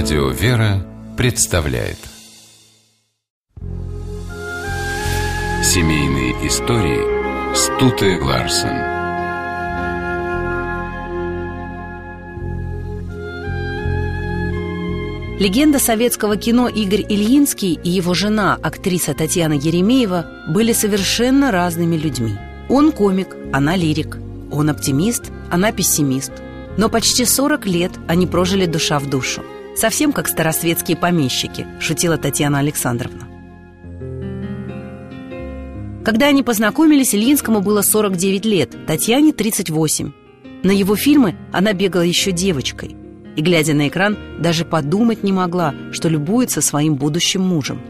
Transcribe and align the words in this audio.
Радио 0.00 0.28
«Вера» 0.28 0.86
представляет 1.16 1.98
Семейные 5.64 6.46
истории 6.46 7.52
Стуты 7.52 8.22
Ларсен 8.22 8.78
Легенда 15.40 15.80
советского 15.80 16.36
кино 16.36 16.68
Игорь 16.68 17.04
Ильинский 17.08 17.72
и 17.72 17.90
его 17.90 18.14
жена, 18.14 18.56
актриса 18.62 19.14
Татьяна 19.14 19.54
Еремеева, 19.54 20.26
были 20.54 20.72
совершенно 20.74 21.50
разными 21.50 21.96
людьми. 21.96 22.36
Он 22.68 22.92
комик, 22.92 23.34
она 23.52 23.74
лирик. 23.74 24.16
Он 24.52 24.70
оптимист, 24.70 25.32
она 25.50 25.72
пессимист. 25.72 26.34
Но 26.76 26.88
почти 26.88 27.24
40 27.24 27.66
лет 27.66 27.90
они 28.06 28.28
прожили 28.28 28.66
душа 28.66 29.00
в 29.00 29.10
душу. 29.10 29.42
Совсем 29.78 30.12
как 30.12 30.28
старосветские 30.28 30.96
помещики, 30.96 31.66
шутила 31.80 32.18
Татьяна 32.18 32.58
Александровна. 32.58 33.28
Когда 36.04 36.26
они 36.26 36.42
познакомились, 36.42 37.14
Ильинскому 37.14 37.60
было 37.60 37.82
49 37.82 38.44
лет, 38.44 38.86
Татьяне 38.86 39.32
38. 39.32 40.12
На 40.62 40.70
его 40.70 40.96
фильмы 40.96 41.36
она 41.52 41.72
бегала 41.72 42.02
еще 42.02 42.32
девочкой– 42.32 42.96
и, 43.38 43.40
глядя 43.40 43.72
на 43.72 43.86
экран, 43.86 44.18
даже 44.40 44.64
подумать 44.64 45.22
не 45.22 45.32
могла, 45.32 45.72
что 45.92 46.08
любуется 46.08 46.60
своим 46.60 46.96
будущим 46.96 47.40
мужем. 47.40 47.80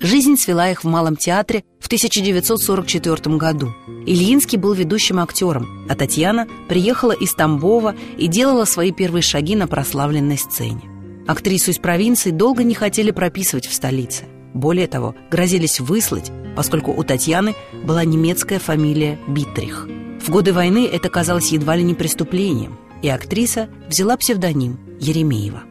Жизнь 0.00 0.36
свела 0.36 0.70
их 0.70 0.82
в 0.82 0.86
Малом 0.86 1.16
театре 1.16 1.64
в 1.78 1.86
1944 1.86 3.36
году. 3.36 3.72
Ильинский 4.06 4.58
был 4.58 4.72
ведущим 4.72 5.20
актером, 5.20 5.86
а 5.88 5.94
Татьяна 5.94 6.48
приехала 6.68 7.12
из 7.12 7.34
Тамбова 7.34 7.94
и 8.16 8.26
делала 8.26 8.64
свои 8.64 8.92
первые 8.92 9.22
шаги 9.22 9.56
на 9.56 9.66
прославленной 9.66 10.38
сцене. 10.38 10.82
Актрису 11.26 11.70
из 11.70 11.78
провинции 11.78 12.30
долго 12.30 12.64
не 12.64 12.74
хотели 12.74 13.10
прописывать 13.10 13.66
в 13.66 13.74
столице. 13.74 14.24
Более 14.54 14.88
того, 14.88 15.14
грозились 15.30 15.80
выслать, 15.80 16.32
поскольку 16.56 16.92
у 16.92 17.04
Татьяны 17.04 17.54
была 17.84 18.04
немецкая 18.04 18.58
фамилия 18.58 19.18
Биттрих. 19.28 19.86
В 20.20 20.30
годы 20.30 20.52
войны 20.52 20.88
это 20.90 21.08
казалось 21.08 21.52
едва 21.52 21.76
ли 21.76 21.82
не 21.82 21.94
преступлением– 21.94 22.78
и 23.02 23.08
актриса 23.08 23.68
взяла 23.88 24.16
псевдоним 24.16 24.78
Еремеева. 25.00 25.62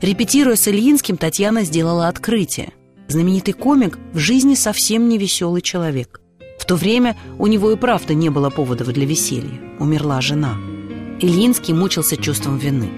Репетируя 0.00 0.56
с 0.56 0.68
Ильинским, 0.68 1.16
Татьяна 1.16 1.62
сделала 1.62 2.08
открытие. 2.08 2.72
Знаменитый 3.08 3.54
комик 3.54 3.98
в 4.12 4.18
жизни 4.18 4.54
совсем 4.54 5.08
не 5.08 5.18
веселый 5.18 5.62
человек. 5.62 6.20
В 6.58 6.64
то 6.64 6.76
время 6.76 7.16
у 7.38 7.46
него 7.46 7.70
и 7.72 7.76
правда 7.76 8.14
не 8.14 8.30
было 8.30 8.50
поводов 8.50 8.88
для 8.88 9.06
веселья. 9.06 9.60
Умерла 9.78 10.20
жена. 10.20 10.56
Ильинский 11.20 11.74
мучился 11.74 12.16
чувством 12.16 12.58
вины. 12.58 12.90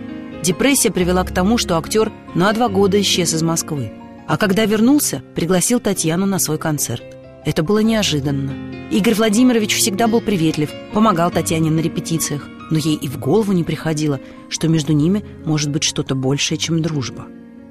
Депрессия 0.42 0.90
привела 0.90 1.24
к 1.24 1.32
тому, 1.32 1.58
что 1.58 1.76
актер 1.76 2.12
на 2.34 2.52
два 2.52 2.68
года 2.68 3.00
исчез 3.00 3.34
из 3.34 3.42
Москвы. 3.42 3.92
А 4.28 4.36
когда 4.36 4.64
вернулся, 4.64 5.22
пригласил 5.34 5.80
Татьяну 5.80 6.26
на 6.26 6.38
свой 6.38 6.58
концерт. 6.58 7.04
Это 7.44 7.62
было 7.62 7.78
неожиданно. 7.78 8.52
Игорь 8.90 9.14
Владимирович 9.14 9.76
всегда 9.76 10.08
был 10.08 10.20
приветлив, 10.20 10.70
помогал 10.92 11.30
Татьяне 11.30 11.70
на 11.70 11.80
репетициях 11.80 12.48
но 12.70 12.78
ей 12.78 12.96
и 12.96 13.08
в 13.08 13.18
голову 13.18 13.52
не 13.52 13.64
приходило, 13.64 14.20
что 14.48 14.68
между 14.68 14.92
ними 14.92 15.24
может 15.44 15.70
быть 15.70 15.84
что-то 15.84 16.14
большее, 16.14 16.58
чем 16.58 16.82
дружба. 16.82 17.26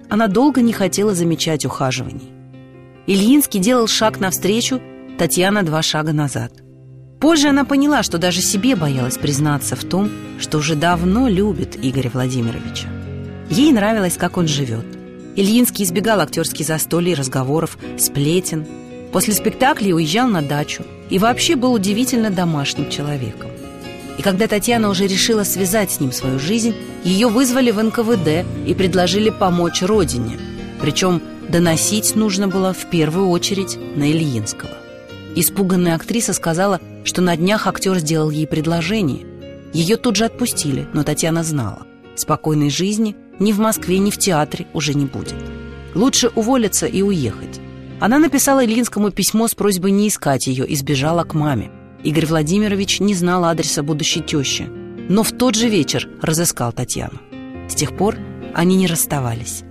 Она 0.09 0.27
долго 0.27 0.61
не 0.61 0.73
хотела 0.73 1.13
замечать 1.13 1.65
ухаживаний. 1.65 2.31
Ильинский 3.07 3.59
делал 3.59 3.87
шаг 3.87 4.19
навстречу, 4.19 4.81
Татьяна 5.17 5.63
два 5.63 5.81
шага 5.81 6.11
назад. 6.13 6.51
Позже 7.19 7.47
она 7.49 7.63
поняла, 7.65 8.03
что 8.03 8.17
даже 8.17 8.41
себе 8.41 8.75
боялась 8.75 9.17
признаться 9.17 9.75
в 9.75 9.83
том, 9.83 10.09
что 10.39 10.57
уже 10.57 10.75
давно 10.75 11.27
любит 11.27 11.77
Игоря 11.81 12.09
Владимировича. 12.13 12.87
Ей 13.49 13.71
нравилось, 13.71 14.17
как 14.17 14.37
он 14.37 14.47
живет. 14.47 14.85
Ильинский 15.35 15.85
избегал 15.85 16.19
актерских 16.19 16.65
застолий, 16.65 17.13
разговоров, 17.13 17.77
сплетен. 17.97 18.65
После 19.11 19.33
спектаклей 19.33 19.93
уезжал 19.93 20.27
на 20.27 20.41
дачу 20.41 20.83
и 21.09 21.19
вообще 21.19 21.55
был 21.55 21.73
удивительно 21.73 22.29
домашним 22.29 22.89
человеком. 22.89 23.51
И 24.17 24.21
когда 24.21 24.47
Татьяна 24.47 24.89
уже 24.89 25.07
решила 25.07 25.43
связать 25.43 25.91
с 25.91 25.99
ним 25.99 26.11
свою 26.11 26.39
жизнь, 26.39 26.73
ее 27.03 27.27
вызвали 27.27 27.71
в 27.71 27.83
НКВД 27.83 28.45
и 28.65 28.73
предложили 28.73 29.29
помочь 29.29 29.81
родине. 29.81 30.39
Причем 30.79 31.21
доносить 31.49 32.15
нужно 32.15 32.47
было 32.47 32.73
в 32.73 32.89
первую 32.89 33.29
очередь 33.29 33.77
на 33.95 34.11
Ильинского. 34.11 34.71
Испуганная 35.35 35.95
актриса 35.95 36.33
сказала, 36.33 36.79
что 37.03 37.21
на 37.21 37.35
днях 37.35 37.67
актер 37.67 37.99
сделал 37.99 38.29
ей 38.29 38.47
предложение. 38.47 39.25
Ее 39.73 39.97
тут 39.97 40.15
же 40.15 40.25
отпустили, 40.25 40.87
но 40.93 41.03
Татьяна 41.03 41.43
знала. 41.43 41.85
Спокойной 42.15 42.69
жизни 42.69 43.15
ни 43.39 43.51
в 43.51 43.59
Москве, 43.59 43.97
ни 43.99 44.11
в 44.11 44.17
театре 44.17 44.67
уже 44.73 44.93
не 44.93 45.05
будет. 45.05 45.35
Лучше 45.93 46.29
уволиться 46.29 46.85
и 46.85 47.01
уехать. 47.01 47.59
Она 47.99 48.17
написала 48.17 48.65
Ильинскому 48.65 49.11
письмо 49.11 49.47
с 49.47 49.55
просьбой 49.55 49.91
не 49.91 50.07
искать 50.07 50.47
ее 50.47 50.65
и 50.65 50.75
сбежала 50.75 51.23
к 51.23 51.33
маме. 51.33 51.71
Игорь 52.05 52.27
Владимирович 52.27 52.99
не 52.99 53.15
знал 53.15 53.45
адреса 53.45 53.81
будущей 53.81 54.21
тещи, 54.21 54.67
но 55.09 55.23
в 55.23 55.31
тот 55.31 55.55
же 55.55 55.67
вечер 55.67 56.07
разыскал 56.21 56.71
Татьяну. 56.71 57.19
С 57.67 57.73
тех 57.73 57.97
пор 57.97 58.15
они 58.53 58.75
не 58.75 58.85
расставались. 58.85 59.63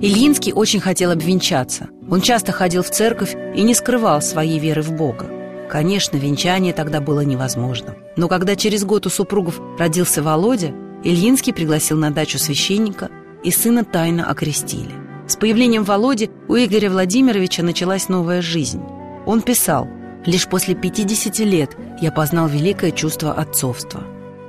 Ильинский 0.00 0.52
очень 0.52 0.80
хотел 0.80 1.12
обвенчаться. 1.12 1.88
Он 2.10 2.20
часто 2.20 2.50
ходил 2.50 2.82
в 2.82 2.90
церковь 2.90 3.36
и 3.54 3.62
не 3.62 3.74
скрывал 3.74 4.20
своей 4.20 4.58
веры 4.58 4.82
в 4.82 4.90
Бога. 4.90 5.30
Конечно, 5.70 6.16
венчание 6.16 6.72
тогда 6.72 7.00
было 7.00 7.20
невозможно. 7.20 7.94
Но 8.16 8.26
когда 8.26 8.56
через 8.56 8.84
год 8.84 9.06
у 9.06 9.08
супругов 9.08 9.60
родился 9.78 10.20
Володя, 10.20 10.74
Ильинский 11.04 11.52
пригласил 11.52 11.96
на 11.96 12.10
дачу 12.10 12.38
священника, 12.40 13.08
и 13.44 13.52
сына 13.52 13.84
тайно 13.84 14.28
окрестили. 14.28 14.92
С 15.28 15.36
появлением 15.36 15.84
Володи 15.84 16.30
у 16.48 16.56
Игоря 16.56 16.90
Владимировича 16.90 17.62
началась 17.62 18.08
новая 18.08 18.42
жизнь. 18.42 18.82
Он 19.26 19.42
писал 19.42 19.88
«Лишь 20.26 20.48
после 20.48 20.74
50 20.74 21.38
лет 21.40 21.76
я 22.00 22.10
познал 22.10 22.48
великое 22.48 22.90
чувство 22.90 23.32
отцовства. 23.32 24.02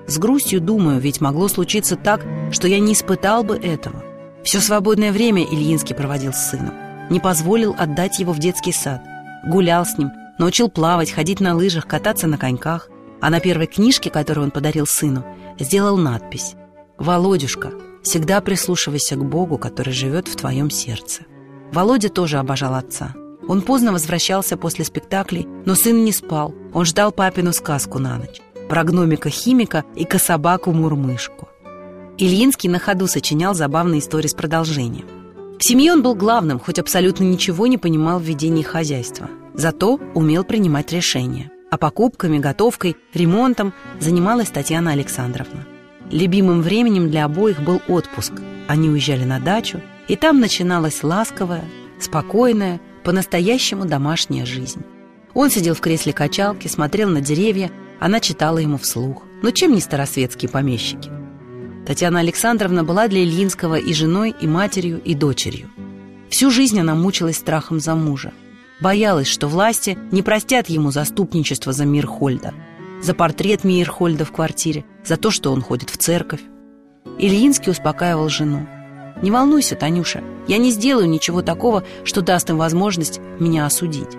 С 0.08 0.18
грустью 0.18 0.62
думаю, 0.62 1.00
ведь 1.00 1.22
могло 1.22 1.48
случиться 1.48 1.96
так, 1.96 2.22
что 2.52 2.68
я 2.68 2.80
не 2.80 2.94
испытал 2.94 3.44
бы 3.44 3.58
этого. 3.58 4.04
Все 4.44 4.60
свободное 4.60 5.12
время 5.12 5.44
Ильинский 5.44 5.96
проводил 5.96 6.32
с 6.32 6.50
сыном. 6.50 6.74
Не 7.10 7.20
позволил 7.20 7.76
отдать 7.78 8.20
его 8.20 8.32
в 8.32 8.40
детский 8.40 8.72
сад. 8.72 9.02
Гулял 9.48 9.86
с 9.86 9.98
ним, 9.98 10.12
научил 10.38 10.70
плавать, 10.70 11.12
ходить 11.12 11.40
на 11.40 11.56
лыжах, 11.56 11.88
кататься 11.88 12.28
на 12.28 12.38
коньках. 12.38 12.90
А 13.22 13.30
на 13.30 13.40
первой 13.40 13.68
книжке, 13.68 14.10
которую 14.10 14.46
он 14.46 14.52
подарил 14.52 14.86
сыну, 14.86 15.26
сделал 15.60 15.98
надпись 15.98 16.56
«Володюшка, 16.98 17.72
всегда 18.04 18.40
прислушивайся 18.42 19.16
к 19.16 19.26
Богу, 19.26 19.58
который 19.58 19.94
живет 19.94 20.28
в 20.28 20.36
твоем 20.36 20.70
сердце». 20.70 21.24
Володя 21.72 22.10
тоже 22.10 22.38
обожал 22.38 22.76
отца– 22.76 23.14
он 23.48 23.62
поздно 23.62 23.92
возвращался 23.92 24.58
после 24.58 24.86
спектаклей, 24.86 25.48
но 25.66 25.76
сын 25.76 26.04
не 26.04 26.12
спал. 26.12 26.54
Он 26.74 26.86
ждал 26.86 27.12
папину 27.12 27.54
сказку 27.54 28.00
на 28.00 28.18
ночь. 28.18 28.42
Про 28.70 28.84
гномика-химика 28.84 29.84
и 29.96 30.06
кособаку-мурмышку. 30.06 31.48
Ильинский 32.18 32.70
на 32.70 32.80
ходу 32.80 33.08
сочинял 33.08 33.54
забавные 33.54 34.00
истории 34.00 34.28
с 34.28 34.34
продолжением. 34.34 35.06
В 35.60 35.64
семье 35.64 35.94
он 35.94 36.02
был 36.02 36.16
главным, 36.16 36.60
хоть 36.60 36.80
абсолютно 36.80 37.24
ничего 37.24 37.68
не 37.68 37.78
понимал 37.78 38.20
в 38.20 38.24
ведении 38.24 38.64
хозяйства. 38.64 39.30
Зато 39.54 40.00
умел 40.14 40.44
принимать 40.44 40.92
решения. 40.92 41.52
А 41.72 41.78
покупками, 41.78 42.40
готовкой, 42.40 42.96
ремонтом 43.14 43.74
занималась 44.00 44.50
Татьяна 44.50 44.92
Александровна. 44.92 45.66
Любимым 46.12 46.62
временем 46.62 47.10
для 47.10 47.26
обоих 47.26 47.62
был 47.62 47.82
отпуск. 47.88 48.34
Они 48.68 48.90
уезжали 48.90 49.24
на 49.24 49.40
дачу, 49.40 49.82
и 50.08 50.16
там 50.16 50.40
начиналась 50.40 51.04
ласковая, 51.04 51.66
спокойная, 52.00 52.80
по-настоящему 53.06 53.86
домашняя 53.86 54.46
жизнь. 54.46 54.82
Он 55.36 55.50
сидел 55.50 55.76
в 55.76 55.80
кресле 55.80 56.12
качалки, 56.12 56.68
смотрел 56.68 57.08
на 57.10 57.22
деревья, 57.22 57.72
она 58.00 58.20
читала 58.20 58.58
ему 58.58 58.78
вслух. 58.78 59.24
Но 59.44 59.52
чем 59.52 59.74
не 59.74 59.80
старосветские 59.80 60.50
помещики? 60.50 61.12
Татьяна 61.86 62.20
Александровна 62.22 62.84
была 62.84 63.08
для 63.08 63.24
Ильинского 63.24 63.76
и 63.76 63.94
женой, 63.94 64.34
и 64.42 64.48
матерью, 64.48 65.00
и 65.04 65.14
дочерью. 65.14 65.70
Всю 66.30 66.50
жизнь 66.50 66.80
она 66.80 66.96
мучилась 66.96 67.38
страхом 67.38 67.80
за 67.80 67.96
мужа. 67.96 68.34
Боялась, 68.82 69.28
что 69.28 69.48
власти 69.48 69.98
не 70.12 70.24
простят 70.24 70.68
ему 70.68 70.90
заступничество 70.90 71.74
за 71.74 71.86
Мирхольда, 71.86 72.54
за 73.04 73.14
портрет 73.14 73.64
Мирхольда 73.64 74.26
в 74.26 74.32
квартире, 74.32 74.84
за 75.06 75.16
то, 75.18 75.30
что 75.30 75.54
он 75.54 75.62
ходит 75.62 75.92
в 75.92 75.98
церковь. 75.98 76.42
Ильинский 77.20 77.72
успокаивал 77.72 78.30
жену. 78.30 78.68
Не 79.22 79.32
волнуйся, 79.32 79.76
Танюша, 79.76 80.24
я 80.48 80.58
не 80.58 80.72
сделаю 80.72 81.10
ничего 81.10 81.42
такого, 81.42 81.84
что 82.04 82.22
даст 82.22 82.50
им 82.50 82.58
возможность 82.58 83.20
меня 83.40 83.66
осудить. 83.66 84.16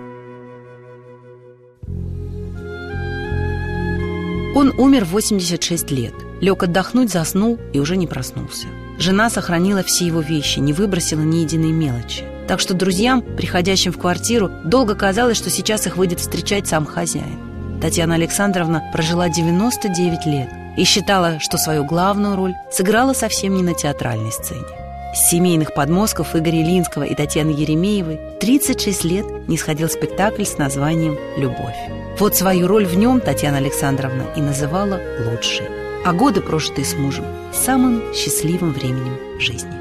Он 4.55 4.73
умер 4.77 5.05
в 5.05 5.11
86 5.11 5.91
лет. 5.91 6.13
Лег 6.41 6.63
отдохнуть, 6.63 7.11
заснул 7.11 7.59
и 7.73 7.79
уже 7.79 7.95
не 7.95 8.07
проснулся. 8.07 8.67
Жена 8.97 9.29
сохранила 9.29 9.83
все 9.83 10.07
его 10.07 10.21
вещи, 10.21 10.57
не 10.59 10.73
выбросила 10.73 11.21
ни 11.21 11.37
единой 11.37 11.71
мелочи. 11.71 12.23
Так 12.47 12.59
что 12.59 12.73
друзьям, 12.73 13.21
приходящим 13.21 13.91
в 13.91 13.99
квартиру, 13.99 14.49
долго 14.65 14.95
казалось, 14.95 15.37
что 15.37 15.51
сейчас 15.51 15.85
их 15.85 15.97
выйдет 15.97 16.19
встречать 16.19 16.67
сам 16.67 16.85
хозяин. 16.85 17.79
Татьяна 17.81 18.15
Александровна 18.15 18.83
прожила 18.93 19.29
99 19.29 20.25
лет 20.25 20.49
и 20.75 20.83
считала, 20.83 21.39
что 21.39 21.57
свою 21.57 21.85
главную 21.85 22.35
роль 22.35 22.55
сыграла 22.71 23.13
совсем 23.13 23.53
не 23.53 23.61
на 23.61 23.73
театральной 23.73 24.31
сцене. 24.31 24.76
Семейных 25.13 25.73
подмозгов 25.73 26.35
Игоря 26.35 26.61
Ильинского 26.61 27.03
и 27.03 27.15
Татьяны 27.15 27.49
Еремеевой 27.49 28.19
36 28.39 29.03
лет 29.03 29.25
не 29.47 29.57
сходил 29.57 29.89
спектакль 29.89 30.43
с 30.43 30.57
названием 30.57 31.17
«Любовь». 31.37 31.75
Вот 32.19 32.35
свою 32.35 32.67
роль 32.67 32.85
в 32.85 32.95
нем 32.95 33.19
Татьяна 33.19 33.57
Александровна 33.57 34.25
и 34.35 34.41
называла 34.41 34.99
лучшей, 35.25 35.67
а 36.05 36.13
годы, 36.13 36.41
прожитые 36.41 36.85
с 36.85 36.95
мужем, 36.95 37.25
самым 37.53 38.13
счастливым 38.13 38.73
временем 38.73 39.17
жизни. 39.39 39.71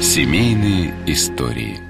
Семейные 0.00 0.94
истории– 1.06 1.80